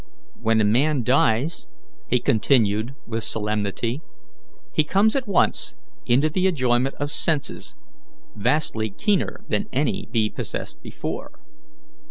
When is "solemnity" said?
3.23-4.01